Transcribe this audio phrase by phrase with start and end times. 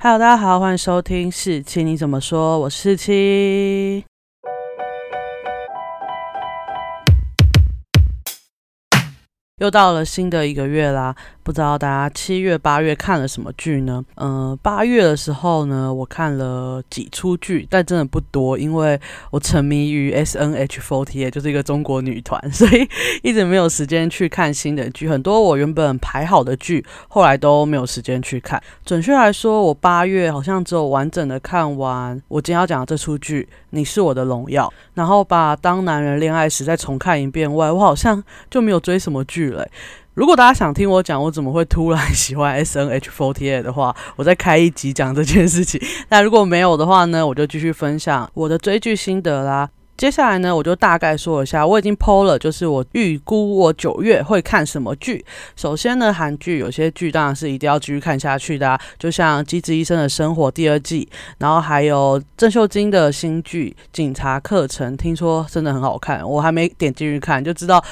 [0.00, 2.56] Hello，大家好，欢迎收听四七你怎么说？
[2.60, 4.04] 我是四七。
[9.58, 14.04] 又到了新的一个月啦，不知道大家七月、八月看了什么剧呢？
[14.16, 18.98] 嗯，八月的时候呢，我看了几出剧，但真的不多，因为
[19.30, 22.88] 我沉迷于 S N H forty，也就是一个中国女团， 所以
[23.22, 25.08] 一直没有时间去看新的剧。
[25.08, 28.62] 很多我原本排好的剧，后来都没有时间去看。
[28.84, 39.47] 准确来说，我八月好像只有完整的看完我今天要讲的这出剧《你是我的荣耀》，然后把《当男人恋爱时》再重看一遍外，我好像就没有追什么剧。
[40.14, 45.80] 如果大家想听我讲我怎么会突然 喜欢 S N H forty 的话，我再开一集讲这件事情。
[46.08, 49.70] 那如果没有的话呢，我就继续分享我的追剧心得啦。
[49.96, 55.24] 接下来呢，我就大概说一下，我已经 PO 了，就是我预估我九月会看什么剧。
[55.56, 67.84] 首先呢，韩剧有些剧当然是一定要继续看下去的，就像《机智医生的生活》第二季，然后还有郑秀晶的新剧《警察课程》，听说真的很好看，我还没点进去看，就知道。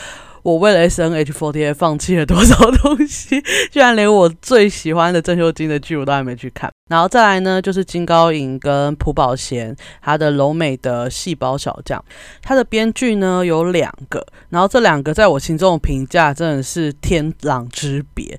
[0.46, 3.42] 我为了 S N H forty 放弃了多少东西？
[3.72, 6.70] 居然连我最喜欢的郑秀晶的剧我都还没去看。
[6.88, 12.00] 然后再来呢，就是金高银跟朴宝贤他的柔美的细胞小将，
[12.42, 18.38] 他的编剧呢有两个，然后这两个在我心中的评价真的是天壤之别。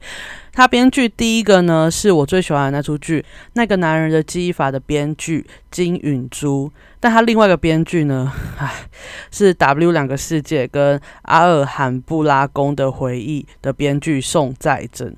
[0.58, 3.22] 他编剧第一个呢，是我最喜欢的那出剧
[3.54, 8.74] 《那个男人的记忆法》的编剧金允珠，但他另外一个编剧呢，唉，
[9.30, 15.16] 是 W 两个世界跟阿尔罕布拉宫的回忆的编剧宋在珍。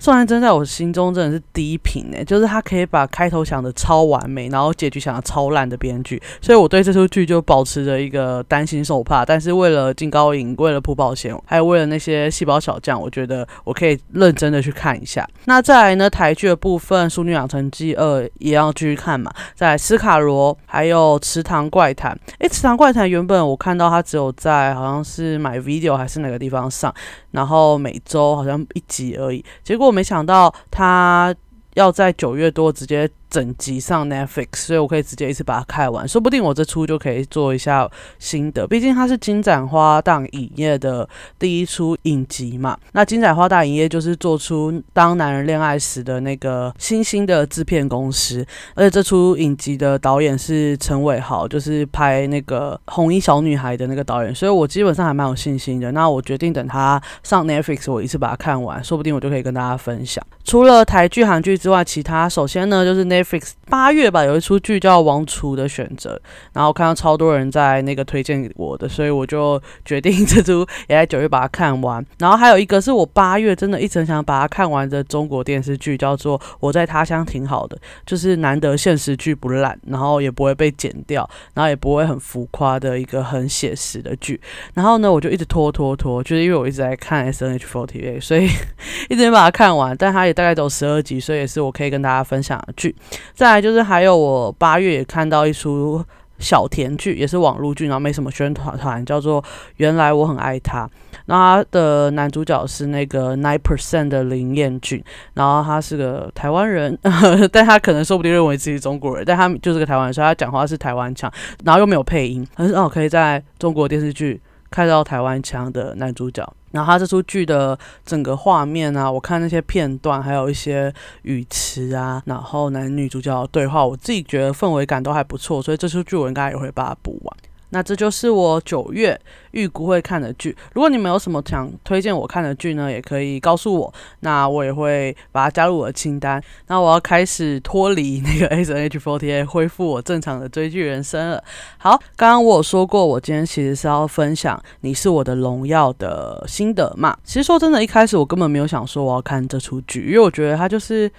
[0.00, 9.24] 宋安真在我心中真的是第一品诶，就是他可以把开头想的超完美，然后结局想的超烂的编剧，所以我对这出剧就保持着一个担心受怕。
[9.24, 15.28] 但是为了金高银，为了朴宝贤，还有为了那些细胞小将，我觉得我可以认真的去看一下。
[15.46, 19.32] 那再来呢，台剧的部分，《淑女养成记二》也要继续看嘛。
[19.56, 22.12] 在斯卡罗，还有《池塘怪谈》。
[22.38, 26.94] 诶，《池塘怪谈》原本我看到它只有在好像是买 video 还是哪个地方上。
[27.30, 31.34] 然后每周好像一集而已，结果我没想到他
[31.74, 33.10] 要在九月多直接。
[33.30, 38.66] 整集上 Netflix，所以我可以直接一次把它看完，说不定我这出就可以做一下心得。
[38.66, 41.06] 毕竟它是金盏花大影业的
[41.38, 42.78] 第一出影集嘛。
[42.92, 55.92] 那金盏花大影业就是做出《当男人恋爱时》的那个新兴的制片公司，而且这出影集的导演是陈伟豪，就是拍那个《红衣小女孩》的那个导演，所以我基本上还蛮有信心的。
[55.92, 60.24] 那我决定等他上 Netflix，我一次把它看完，说不定我就可以跟大家分享。
[60.44, 63.17] 除了台剧、韩剧之外，其他首先呢就是那。
[63.22, 66.14] Netflix 八月吧，有一出剧叫《王储的选择》，
[66.52, 72.04] 然后看到超多人在那个推荐我的，所以我就决定这出也在九月把它看完。
[72.18, 84.40] 然后还有一个是我八月真的一直想把它看完的中国电视剧，叫做《我在他乡挺好的》，就是难得现实剧不烂，然后也不会被剪掉，然后也不会很浮夸的一个很写实的剧。
[84.74, 88.48] 然后呢，我就一直拖拖拖，就是因为我一直在看 S N H forty，所以
[89.10, 89.94] 一直没把它看完。
[89.96, 92.94] 但它也大概走十二集，所以也是我可以跟大家分享的剧。
[93.34, 96.04] 再来就是还有我八月也看到一出
[96.38, 99.42] 小甜剧，也是网络剧，然后没什么宣传团，叫做
[99.76, 100.86] 《原来我很爱他》。
[101.26, 105.02] 然后他的男主角是那个 Nine Percent 的林彦俊，
[105.34, 106.96] 然后他是个台湾人，
[107.52, 111.30] 但他可能说不定认为自己中国人，但他就是个台湾人，所以他讲话是台湾腔，
[111.64, 114.40] 然后又没有配音，很少可以在中国电视剧
[114.70, 116.46] 开到台湾腔的男主角。
[116.70, 120.92] 然后他这出剧的整个画面啊，我看那些片段，还有一些
[121.22, 127.36] 语词啊，然后男女主角的对话，我自己觉得氛围感都还不错，所以这出剧我应该也会把它补完。
[127.70, 129.18] 那这就是我九月
[129.50, 130.56] 预估会看的剧。
[130.72, 136.42] 如果你们有什么想推荐我看的剧呢，也可以告诉我，那我也会把它加入我的清单。
[136.66, 141.42] 那我要开始脱离那个 S N H forty A 恢复我正常的追剧人生了。
[141.76, 147.16] 好，刚刚我有说过，我今天其实是要分享《你是我的荣耀》的心得嘛。
[147.22, 151.10] 其实说真的，一开始我根本没有想说我要看这出剧，因为我觉得它就是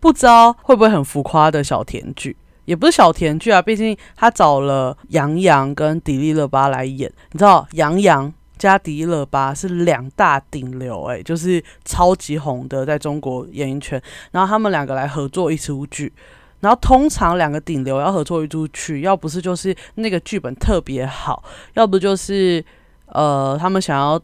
[0.00, 2.36] 不知道会不会很浮夸的小甜剧。
[2.64, 14.00] 也不是小甜剧啊，毕竟他找了杨洋跟迪丽热巴来演，你知道杨洋加迪丽热巴是两大顶流，诶，就是超级红的在中国演艺圈，
[14.30, 16.12] 然后他们两个来合作一出剧，
[16.60, 21.42] 然后通常两个顶流要合作一出剧，要不是就是那个剧本特别好，
[21.74, 22.64] 要不就是
[23.06, 24.20] 呃他们想要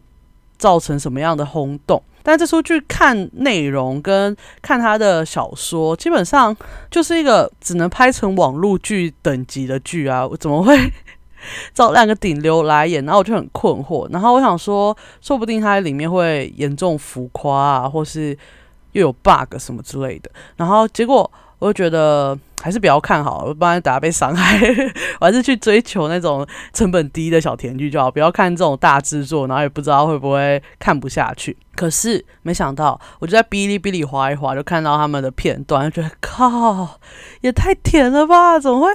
[0.57, 2.03] 造成什么样的轰动。
[2.23, 6.57] 但这出剧看内容跟看他的小说，基本上
[6.91, 10.27] 就是一个只能拍成网络剧等级的剧啊！
[10.29, 10.77] 我怎么会
[11.73, 13.05] 找两个顶流来演？
[13.05, 14.07] 然后我就很困惑。
[14.13, 18.37] 然后我想说，说不定它里面会严重浮夸啊，或是
[18.93, 20.31] 又有 bug 什么之类的。
[20.57, 21.31] 然后结果
[21.61, 24.59] 我就觉得还是不要看好，不然大家被伤害。
[25.21, 31.57] 我还是去追求那种成本低的小甜剧就好，不要看这种大制作，然后也不知道会不会看不下去。
[31.77, 36.99] 可是没想到，我就在哔哩哔哩划一划，就看到他们的片段，就觉得靠，
[37.43, 38.59] 也太甜了吧？
[38.59, 38.93] 怎么会？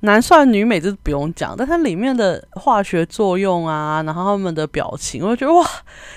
[0.00, 5.66] 男帅女美这不用讲，但它里面的化学作用啊，然后他们的表情，我就觉得哇，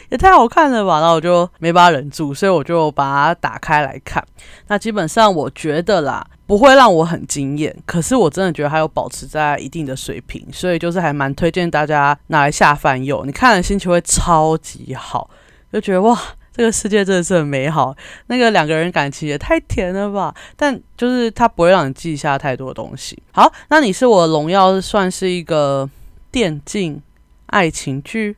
[0.09, 0.99] 也太好看了吧！
[0.99, 4.23] 然后我就没把它忍住，所以我就把它打开来看。
[4.67, 13.25] 那基本上我觉得啦，不会让我很惊艳，可是我真的觉得还有保持在一定的水平，所以就是还蛮推荐大家拿来下饭用。
[13.25, 15.29] 你看了心情会超级好，
[15.71, 16.19] 就觉得哇。
[16.59, 17.95] 这个世界真的是很美好，
[18.27, 20.35] 那个两个人感情也太甜了吧！
[20.57, 23.17] 但就是它不会让你记下太多东西。
[23.31, 25.89] 好，那你是我荣耀算是一个
[26.29, 27.01] 电竞
[27.45, 28.35] 爱情剧。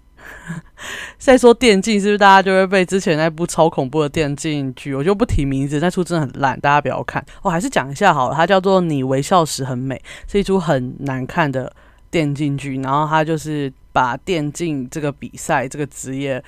[1.17, 4.93] 再说电竞是不是大家就会被之前那部超恐怖的电竞剧？
[4.93, 7.25] 我就不提名字，那出真的很烂，大家不要看。
[7.41, 9.95] 我还是讲一下好了，它叫做《你微笑时很美》，
[10.31, 11.73] 是一出很难看的
[12.11, 12.79] 电竞剧。
[12.81, 16.43] 然后它就是把电竞这个比赛这个职业。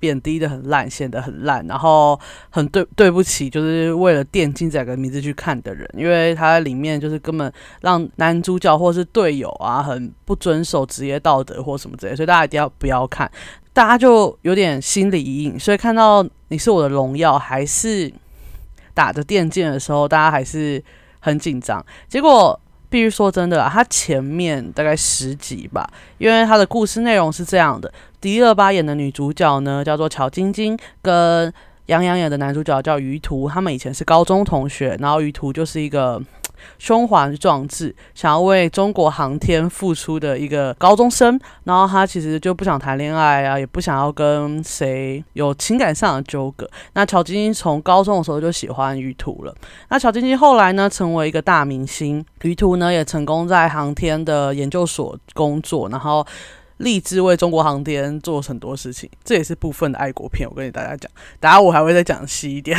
[0.00, 2.18] 贬低的很烂，显得很烂，然后
[2.48, 7.52] 很对对不起，就是为了电竞这个名字去看的人，因为它里面就是根本
[7.82, 13.30] 让男主角或是队友啊，很不遵守职业道德或什么之类，所以大家一定要不要看，
[13.72, 15.58] 大家就有点心理阴影。
[15.60, 18.10] 所以看到你是我的荣耀，还是
[18.94, 20.82] 打着电竞的时候，大家还是
[21.20, 21.84] 很紧张。
[22.08, 22.58] 结果。
[22.90, 25.88] 必须说真的，他前面大概十集吧，
[26.18, 27.90] 因为他的故事内容是这样的：
[28.20, 31.50] 迪二八演的女主角呢，叫做乔晶晶，跟
[31.86, 36.20] 杨洋演的男主角叫于途，他们以前是高中同学，然后于途就是一个。
[36.78, 46.68] 胸怀壮志，想要为中国航天付出的一个高中生，然后他其实就不想谈恋爱啊，也不想要跟谁有情感上的纠葛。
[46.94, 49.54] 那乔晶晶从高中的时候就喜欢于途了。
[49.88, 56.26] 那乔晶晶后来呢，成为一个大明星，于途呢也成功在航天的研究所工作，然后。
[56.80, 60.48] 立志为中国航天做很多事情，这也是部分的爱国片。
[60.48, 62.76] 我跟大家讲，等下我还会再讲细一点。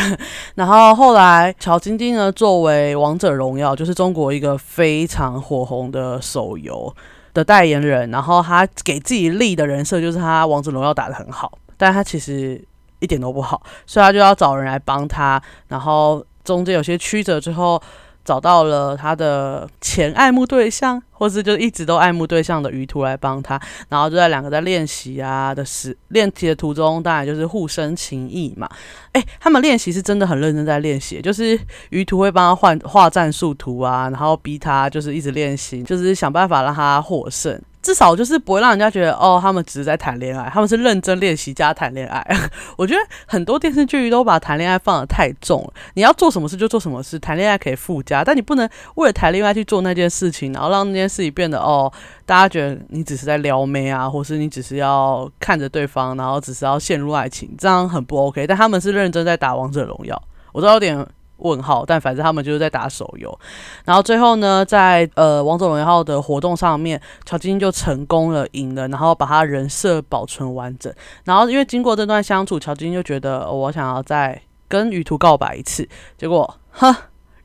[0.56, 6.94] 然后后来，乔晶晶呢，作为王者荣耀，就是中国一个非常火红的手游
[7.34, 12.64] 的代言人，然后他给自己立的人设就是他王者荣耀打得很好，但他其实
[13.00, 15.42] 一点都不好，所以他就要找人来帮他。
[15.68, 17.82] 然后中间有些曲折之后。
[18.24, 28.68] 找到了他的前爱慕对象，或是就一直都爱慕对象的鱼图来帮他，然后就在两个在练习啊的时练习的途中，当然就是互生情谊嘛。
[29.12, 31.60] 哎，他们练习是真的很认真在练习，就是
[31.92, 37.62] 鱼图会帮他换画战术图啊，然后逼他就是一直练习，就是想办法让他获胜。
[37.82, 42.24] 至少就是不会让人家觉得哦，他们只是在谈恋爱，他们是认真练习加谈恋爱。
[42.78, 45.74] 我觉得很多电视剧都把谈恋爱放得太重了。
[45.96, 51.92] 你要做什么事就做什么事，谈恋爱可以附加，但你不能为了谈恋爱去做那件事情，然后让那件事情变得哦，
[52.26, 58.48] 大家觉得你只是在撩妹啊，或是你只是要看着对方，然后只是要陷入爱情，这样很不 OK。
[58.48, 60.20] 但他们是认真在打王者荣耀，
[60.54, 61.06] 我知道有点。
[61.44, 63.40] 问号，但反正他们就是在打手游，
[63.84, 70.94] 然后最后呢，在呃王者荣耀的活动上面，乔晶晶就成功了赢了，然后把他人设保存完整。
[71.24, 76.96] 然后因为经过这段相处，乔晶晶就觉得我想要再跟于途告白一次，结果哈，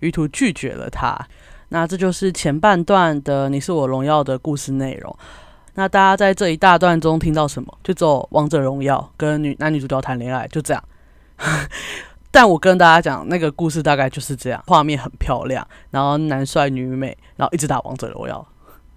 [0.00, 1.18] 于途拒绝了他。
[1.68, 5.16] 那这就是前半段的《你是我荣耀》的故事内容。
[5.74, 7.78] 那大家在这一大段中听到什么？
[7.82, 10.82] 就走王者荣耀跟女男女主角谈恋爱，就这样。
[12.30, 18.46] 但我跟大家讲，那个故事大概就是这样，画面很漂亮，然后男帅女美，然后一直打王者荣耀。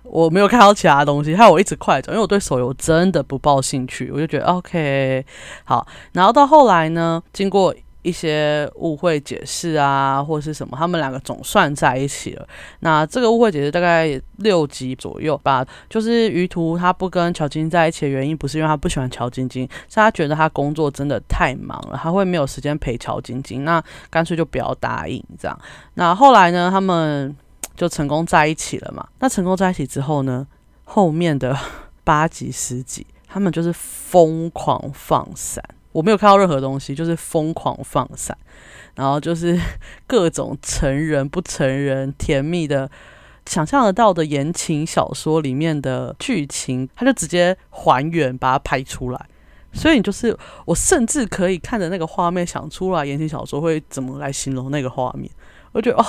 [0.04, 5.26] 我没有看到其他东西，害我一直快走，因为我对手游真的不抱兴趣，我就觉得 OK
[5.66, 5.86] 好。
[6.14, 7.74] 然后到后来呢，经过。
[8.02, 12.48] 一些误会解释啊，或是什么，他们两个总算在一起了。
[12.80, 15.66] 那这个误会解释大概六集左右吧。
[15.90, 23.66] 就是于途他不跟乔晶晶在一起的原因，不是因为他不喜欢乔晶晶，是他觉得他工作真的太忙了，他会没有时间陪乔晶晶。
[23.66, 25.60] 那干脆就不要答应这样。
[25.96, 27.36] 那后来呢，他们
[27.76, 29.06] 就成功在一起了嘛。
[29.20, 30.48] 那成功在一起之后呢，
[30.86, 31.58] 后面的
[32.06, 35.62] 八集十集，他们就是疯狂放闪。
[35.92, 38.38] 我没有看到任何东西，就是疯狂放闪，
[38.96, 39.60] 然后就是
[40.06, 42.90] 各种成人不成人、甜蜜的、
[43.46, 49.26] 想象得到的言情小说里面的剧情，他就直接还原把它拍出来。
[49.72, 55.30] 所以你就是我，甚至可以看着那个画面想出来言情小说会怎么来形容那个画面。
[55.74, 56.06] 我觉得哦，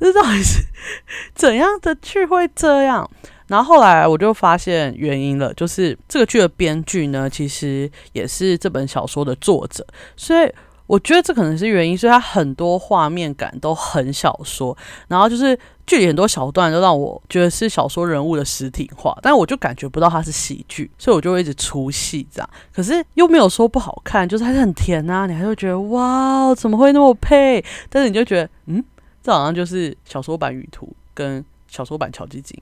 [0.00, 0.64] 这到底是
[1.32, 3.08] 怎样的剧会这样？
[3.48, 9.86] 然后后来我就发现原因了，就是这个剧的编剧呢，其实也是这本小说的作者，
[10.16, 10.52] 所以
[10.86, 14.76] 我觉得这可能是原因，所以它很多画面感都很小说，
[15.08, 22.50] 然后就是剧里很多小段都让我觉得是小说人物的实体化，但我就感觉不到它是喜剧，所以我就会一直出戏这样。
[22.72, 27.64] 可是又没有说不好看，就是还是很甜啊，你还会觉得哇，怎么会那么配？
[27.88, 28.84] 但是你就觉得，嗯，
[29.22, 32.56] 这好像就是小说版《雨图》跟小说版《乔基金》，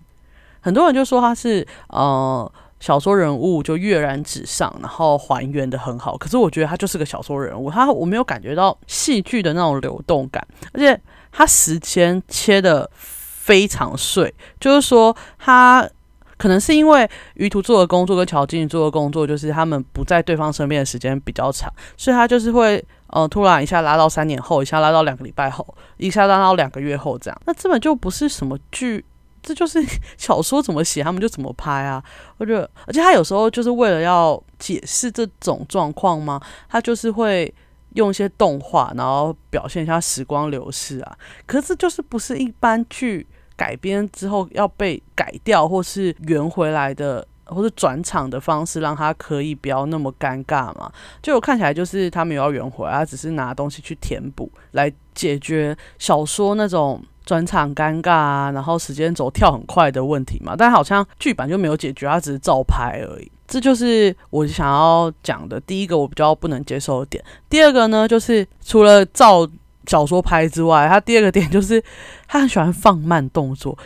[0.64, 2.50] 很多人就说他是呃。
[2.80, 6.18] 小说人物就跃然纸上，然后还原的很好。
[6.18, 11.00] 可是我觉得他就是个小说人物，他我没有感觉到戏剧的那种流动感，而且
[11.32, 14.34] 他时间切的非常碎。
[14.60, 15.88] 就是说，他
[16.36, 25.66] 可能是因为于途做的工作跟乔静做的工作，就是他们不在对方身边的时间比较长，所以他就是会呃突然一下拉到三年后，一下拉到两个礼拜后，
[25.96, 27.40] 一下拉到两个月后这样。
[27.46, 29.02] 那根本就不是什么剧。
[29.44, 29.78] 这就是
[30.16, 32.02] 小说怎么写，他们就怎么拍啊！
[32.38, 36.40] 我觉得，而且他有时候就是为了要解释这种状况吗？
[36.68, 37.52] 他就是会
[37.92, 41.16] 用一些动画，然后表现一下时光流逝啊。
[41.44, 50.90] 可是就是不是一般剧改编之后要被改掉，或是圆回来的，或者转场的方式，让他可以不要那么尴尬嘛？
[51.22, 57.02] 就我看起来就是他没有要圆回来，他只是拿东西去填补，来解决小说那种。
[57.24, 63.30] 转场尴尬啊，然后时间轴跳很快的问题嘛，但好像剧版就没有解决，它只是照拍而已。
[63.46, 67.24] 这就是我想要讲的第一个我比较不能接受的点。
[67.48, 69.48] 第二个呢，就是除了照
[69.86, 71.82] 小说拍之外，他第二个点就是
[72.26, 73.76] 他很喜欢放慢动作。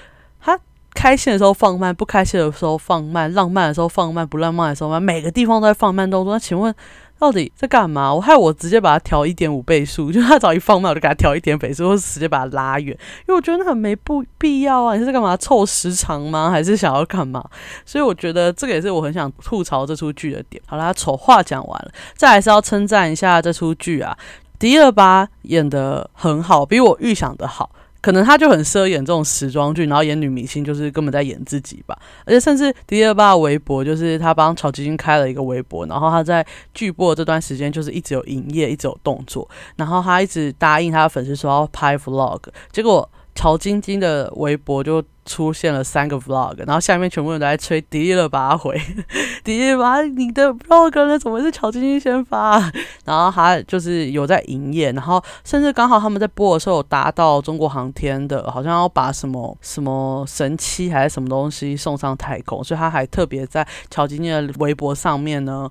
[0.40, 0.58] 他
[0.94, 6.32] 开心的时候放慢，不开心的时候放慢，浪漫的时候放慢，不浪漫的时候慢，每个地方都在放慢动作。
[6.32, 6.74] 那请问？
[7.18, 8.14] 到底在干嘛？
[8.14, 12.96] 我害我直接把它调一点五倍速， 就他早一放慢，我就给他调一点倍速，或者直接把它拉远，
[13.26, 14.96] 因为我觉得那很没不必要啊！
[14.96, 16.50] 你是干嘛凑时长吗？
[16.50, 17.44] 还是想要干嘛？
[17.84, 20.62] 所以我觉得这个也是我很想吐槽这出剧的点。
[20.66, 24.16] 好啦，丑话讲完了，再还是要称赞一下这出剧啊，
[24.58, 27.70] 迪尔巴演的很好，比我预想的好。
[28.08, 31.94] 可能他就很适合演这种时装剧，然后演女明星就是根本在演自己吧。
[32.24, 39.46] 而且甚至迪丽热巴的微博，就是他帮曹吉金开了一个微博，然后他在剧播这段时间就是一直有营业，一直有动作，
[39.76, 42.40] 然后他一直答应他的粉丝说要拍 vlog，
[42.72, 43.06] 结果。
[43.38, 48.76] 曹晶晶的微博就出现了三个 vlog，然后下面全部人都在吹迪丽热巴回，
[49.44, 51.16] 迪丽热巴你的 vlog 呢？
[51.16, 52.58] 怎么是曹晶晶先发？
[53.04, 65.70] 然后他就是有在营业，然后甚至刚好他们在播的时候有达到中国航天的，好像要把什么什么神七还是什么东西送上太空，所以他还特别在曹晶晶的微博上面呢。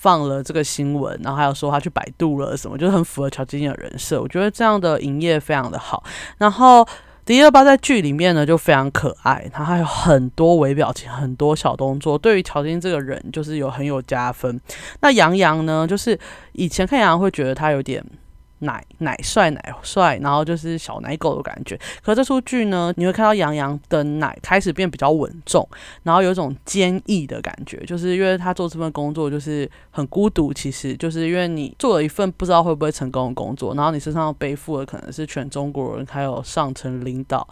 [0.00, 4.18] 放了这个新闻，然后还有说他去百度了什么，就是很符合乔晶晶的人设。
[4.18, 6.02] 我觉得这样的营业非常的好。
[6.38, 6.86] 然后
[7.26, 14.58] 迪二巴在剧里面呢就非常可爱，他还有很多微表情，很多小动作，对于乔晶晶这个人就是有很有加分。
[15.00, 16.18] 那杨洋呢，就是
[16.52, 18.02] 以前看杨洋会觉得他有点。
[18.60, 21.78] 奶奶帅奶帅，然后就是小奶狗的感觉。
[22.02, 25.68] 可这出剧呢，你会看到杨洋的奶开始变比较稳重，
[26.02, 30.52] 然后有一种坚毅的感觉，就是因为他做这份工作就是很孤独。
[30.52, 37.46] 其实就是因为你做了一份不知道会不会成功的工作，然后你身上背负的可能是全中国人还有上层领导。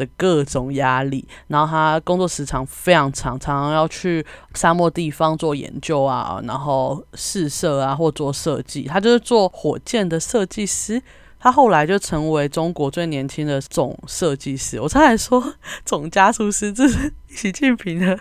[0.00, 8.84] 的各种压力，然后他工作时长非常长，常常要去沙漠地方做研究啊，然后试射啊，或做设计。
[8.84, 11.02] 他就是做火箭的设计师，
[11.40, 14.80] 他后来就成为中国最年轻的总设计师。
[14.80, 15.54] 我才来说
[15.84, 18.18] 总加速师，这是习近平的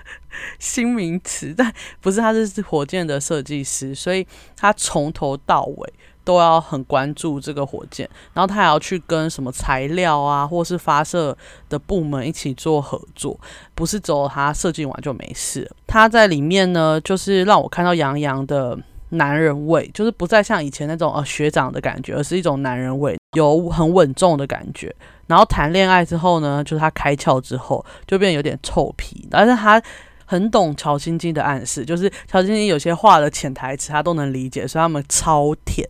[0.58, 1.72] 新名词，但
[2.02, 5.94] 不是，他是火箭的设计师，所以他从头到尾。
[6.26, 11.36] 都要很关注这个火箭，然后他还要去跟什么材料啊，或是发射
[11.68, 13.40] 的部门一起做合作，
[13.74, 15.68] 不是走他设计完就没事。
[15.88, 18.78] 他在里面呢，就是让我看到杨洋的
[19.10, 24.94] 男人味，就是不再像以前那种呃学长的感觉，而是一种男人味，有很稳重的感觉。
[25.28, 29.82] 然后谈恋爱之后呢，就是他开窍之后，就变有点臭皮，但是他。
[30.30, 35.84] 很懂乔晶晶的暗示，就是乔晶晶有些话的潜台词，他都能理解，所以他们超甜，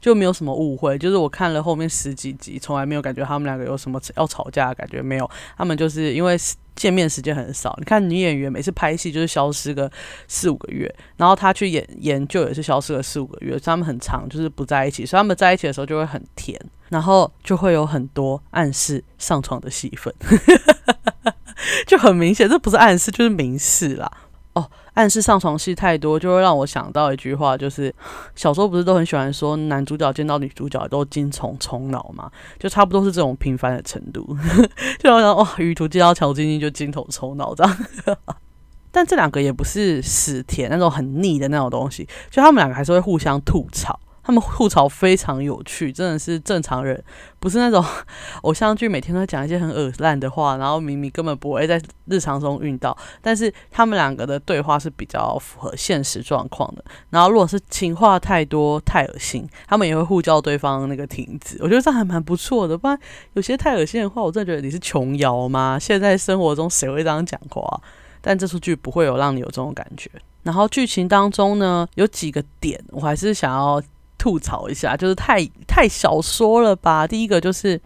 [0.00, 0.98] 就没有什么误会。
[0.98, 5.30] 就是我看了后面十几集，从来没有感觉他们两个有什么要吵架的感觉，没有。
[5.56, 6.36] 他们就是因为
[6.74, 9.88] 见面时间很少，你看女演员每次拍戏就是消失个
[10.26, 20.12] 四五个月，然后他去演研究也是消失了四五个月，所以他们很长就是不在一起，所以他们在一起的时候就会很甜，然后就会有很多暗示上床的戏份。
[21.86, 24.10] 就很明显，这不是暗示，就是明示啦。
[24.54, 27.92] 哦，暗示上床戏太多，就会让我想到一句话，就是
[28.36, 34.24] 小时候不是都很喜欢说男主角见到女主角都精虫充脑嘛，就差不多是这种频繁的程度。
[34.98, 37.76] 就好像哇，雨图见到乔晶晶就精虫充脑这样。
[38.92, 43.98] 但这两个也不是死甜那种很腻的那种东西，就他们两个还是会互相吐槽。
[44.24, 47.02] 他们吐槽非常有趣，真的是正常人，
[47.38, 47.84] 不是那种
[48.42, 52.96] 偶像剧每天都讲一些很恶烂的话，然后明明根本不会在日常中遇到。
[53.20, 56.84] 但是他们两个的对话是比较符合现实状况的。
[57.10, 61.58] 然后如果是情话太多太恶心，他们也会互叫对方那个停止。
[61.60, 62.98] 我觉得这还蛮不错的，不然
[63.34, 65.78] 有些太恶心的话，我真的觉得你是琼瑶吗？
[65.78, 67.80] 现在生活中谁会这样讲话？
[68.22, 70.10] 但这出剧不会有让你有这种感觉。
[70.44, 73.82] 然后剧情当中呢，有几个点我还是想要
[74.24, 77.06] 吐槽一下，就是太太小说了吧。
[77.06, 77.78] 第一个就是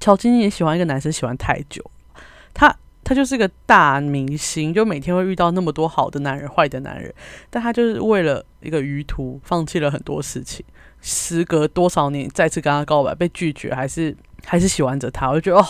[0.00, 1.88] 乔晶晶也喜欢一个男生喜欢太久，
[2.52, 7.14] 他他就是个大明星，就每天会遇到那么多好的男人、坏的男人，
[7.48, 10.66] 但他就是为了一个余图放弃了很多事情。
[11.00, 15.66] 时隔多少年再次跟他告白被拒绝，还是还是喜欢着他，我就觉得哦，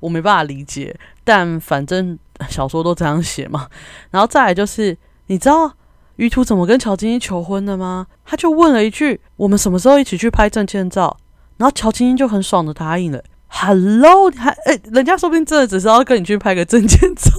[0.00, 0.98] 我没办法理解。
[1.22, 2.18] 但反正。
[2.48, 3.68] 小说都这样写嘛，
[4.10, 5.76] 然后再来就是，你知道
[6.22, 8.06] 于途怎么跟乔晶晶求婚的吗？
[8.24, 11.16] 他就问了一句：“我们什么时候一起去拍证件照？”
[11.58, 13.20] 然后乔晶晶就很爽的答应了。
[13.48, 17.32] Hello，还哎，人家说不定真的只是要跟你去拍个证件照，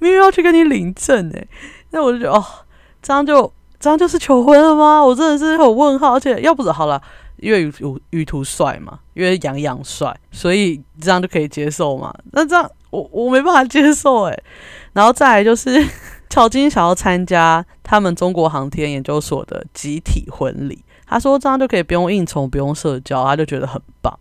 [0.00, 1.46] 明明要去跟你领证哎。
[1.90, 2.44] 那我就觉得哦，
[3.00, 5.00] 这样就这样就是求婚了吗？
[5.04, 6.14] 我真的是很问号。
[6.14, 7.00] 而且要不是好了，
[7.36, 7.72] 因为于
[8.10, 12.12] 于途帅嘛，因为杨洋帅，所以这样就可以接受嘛。
[12.32, 12.68] 那这样。
[12.90, 14.42] 我我没办法接受诶。
[14.94, 15.86] 然后再来就是
[16.30, 24.18] 乔金想要参加他们中国航天研究所的集体婚礼，他说这样就可以不用应酬，不用社交，他就觉得很棒。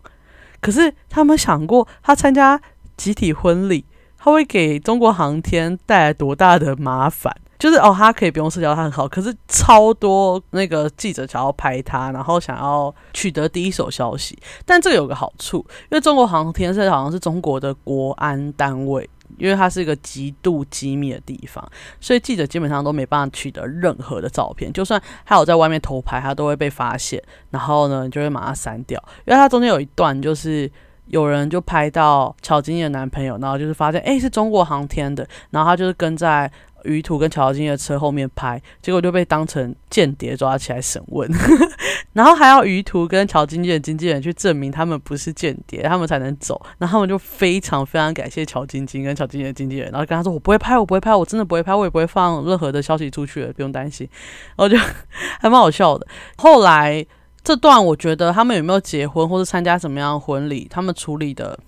[0.61, 2.59] 可是他们想过，他参加
[2.95, 3.85] 集体婚礼，
[4.17, 7.35] 他会给中国航天带来多大的麻烦？
[7.59, 9.07] 就是哦，他可以不用社交，他很好。
[9.07, 14.37] 可是超多那个记者想要拍他，然后想要取得第一手消息。
[14.63, 15.57] 但这个有个好处，
[15.89, 21.67] 因为中国航天社好像是中国的国安单位，因为它是一个极度机密的地方，
[21.99, 24.71] 所以记者基本上都没办法取得任何的照片。
[24.71, 29.03] 就算他有在外面偷拍，他都会被发现，然后呢就会马上删掉。
[29.25, 30.71] 因为它中间有一段，就是
[31.07, 36.51] 有人就拍到乔晶晶的男朋友，然后就是发现哎是中国航天的，然后他就是跟在。
[36.87, 41.29] 于途跟乔金的车后面拍，结果就被当成间谍抓起来审问，
[42.13, 46.59] 然后还要于途跟乔晶晶的经纪人去证明他们不是间谍，他们才能走。
[46.77, 54.07] 然后他们就非常非常感谢乔晶晶跟乔晶晶的经纪人，然后跟他说：“我不会拍，我不会拍，我真的不会拍，我也不会放任何的消息出去了，不用担心。”
[54.55, 54.77] 然后就
[55.39, 56.07] 还蛮好笑的。
[56.37, 57.05] 后来
[57.43, 61.59] 这段我觉得他们有没有结婚或者参加什么样的婚礼，他们处理的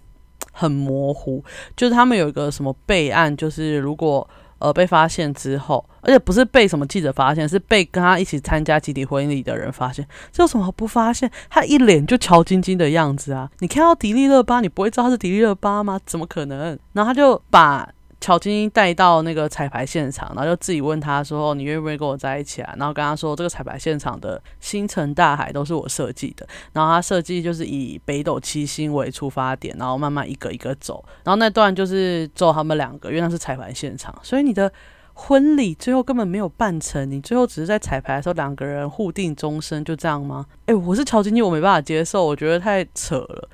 [0.52, 1.44] 很模糊，
[1.76, 4.28] 就是他们有一个什么备案，就是如果。
[4.60, 10.08] 呃，被发现之后，而且不是被什么记者发现，是被跟他一起参加集体婚礼的人发现。
[10.32, 11.30] 这有什么不发现？
[11.50, 13.50] 他一脸就乔晶晶的样子啊！
[13.60, 16.00] 你看到迪丽热巴，你不会知道他是迪丽热巴吗？
[16.06, 16.78] 怎么可能？
[16.94, 17.90] 然后他就把。
[18.22, 31.04] 乔晶晶带到那个彩排现场，然后就自己问他说：“你愿不愿意跟我在一起啊？”然后跟他说：“这个彩排现场的星辰大海都是我设计的。”然后他设计就是以北斗七星为出发点，然后慢慢一个一个走。
[31.24, 34.72] 然后那段就是走他们两个，因为那是彩排现场，所以你的
[35.14, 40.46] 婚礼最后根本没有办成，你最后只是在彩排的时候两个人互定终身，就这样吗？
[40.66, 43.50] 诶，我是乔晶晶，我没办法接受，我觉得太扯了。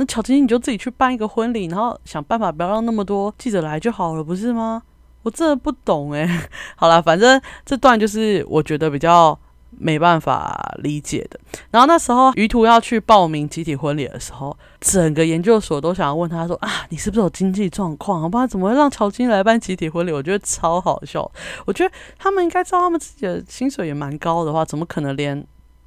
[0.00, 4.80] 那乔晶晶，你就自己去办一个婚礼，然后想办法不要让那么多记者来就好了，不是吗？
[5.24, 6.48] 我真的不懂哎。
[6.76, 9.36] 好了，反正这段就是我觉得比较
[9.70, 11.40] 没办法理解的。
[11.72, 18.20] 然后那时候于途要去报名集体婚礼的时候，整个研究所都想要问他说啊，你是不是有经济状况？
[18.20, 20.12] 好不然怎么会让乔晶来办集体婚礼？
[20.12, 21.28] 我觉得超好笑。
[21.66, 25.44] 我觉得他们应该知道他们自己的薪水也蛮高的话，怎么可能连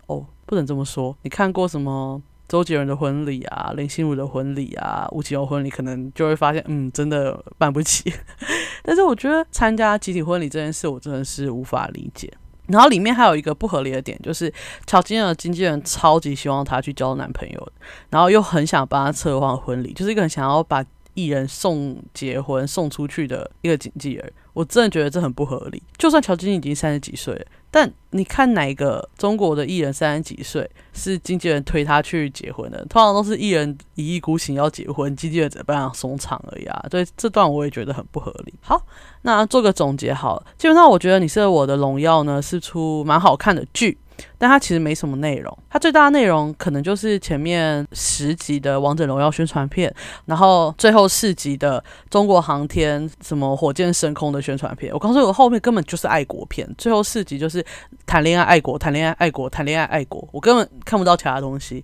[0.07, 1.15] 哦不能这么说？
[1.21, 2.21] 你看过什么？
[2.51, 8.13] 周杰伦的婚礼啊，林心如的婚礼啊，吴奇隆婚礼，可能就会发现，嗯，真的办不起。
[8.83, 12.29] 但是我觉得参加集体婚礼这件事，我真的是无法理解。
[12.67, 14.53] 然后里面还有一个不合理的点，就是
[14.85, 17.71] 乔金的经纪人超级希望她去交男朋友，
[18.09, 24.33] 然后又很想帮她策划婚礼，就是一个很想要把艺人送结婚送出去的一个经纪人。
[24.53, 25.81] 我真的觉得这很不合理。
[25.97, 27.45] 就算乔晶已经三十几岁。
[27.73, 32.85] 但你看哪个中国的艺人三十几岁是经纪人推他去结婚的？
[32.87, 36.85] 通常都是艺人一意孤行要结婚，经纪人只办送场而已啊。
[36.91, 38.53] 所以这段我也觉得很不合理。
[38.59, 38.85] 好，
[39.21, 40.45] 那做个总结好了。
[40.57, 43.97] 基本上我觉得《你是我的荣耀》呢是出蛮好看的剧。
[44.37, 49.93] 但它其实没什么内容，它最大的内容可能就是前面十集的《王者荣耀》宣传片，
[50.25, 54.93] 然后最后四集的中国航天什么火箭升空的宣传片。
[54.93, 57.63] 我告诉，我后面根本就是爱国片，最后四集就是
[58.05, 61.83] 谈恋爱爱国，谈恋爱爱国，谈恋爱爱国，我根本看不到其他东西。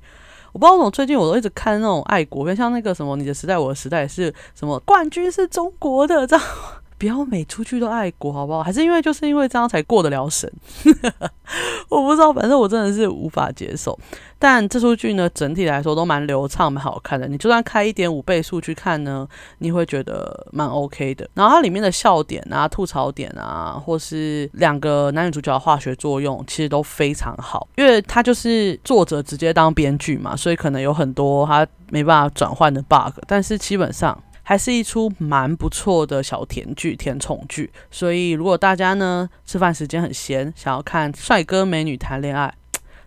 [0.54, 6.46] 我不知道为什么最近我都一直看那种爱国片，像那个什么《你的时代我的时代》是什么冠军是中国的这样。
[6.98, 8.64] 不要每出去都爱国，好不好？
[8.64, 10.52] 还是因为就是因为这样才过得了审？
[11.90, 13.98] 我不知道，反正我真的是无法接受。
[14.40, 17.28] 但这出剧呢，整体来说都蛮流畅、蛮好看的。
[17.28, 19.28] 你就算开一点五倍速去看呢，
[19.60, 21.28] 你会觉得蛮 OK 的。
[21.34, 27.68] 然后它里面的笑点啊、吐槽点啊，或是两个男女主角的化学作用，其实都非常好。
[27.78, 33.14] 因为它就是作者直接当编剧嘛，所以可能有很多他没办法转换的 bug。
[33.26, 34.16] 但是基本上
[34.50, 37.70] 还是一出蛮不错的小甜剧、甜宠剧。
[37.92, 42.54] 所以如果大家呢吃饭时间很闲，想要看帅哥美女谈恋爱，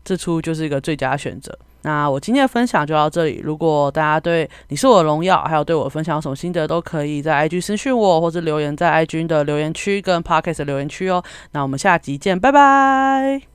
[0.04, 1.58] 这出就是一个最佳选择。
[1.80, 3.40] 那我今天的分享就到这里。
[3.42, 11.24] 如果大家对你是我的荣耀，还有对我分享有什么心得，都可以在 IG 私讯我，或者留言在 IG 的留言区跟 Podcast 留言区哦。
[11.52, 13.49] 那我们下集见，拜拜。